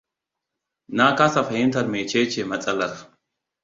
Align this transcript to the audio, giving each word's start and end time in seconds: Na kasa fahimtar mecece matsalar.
Na 0.97 1.15
kasa 1.15 1.43
fahimtar 1.43 1.85
mecece 1.93 2.43
matsalar. 2.49 2.93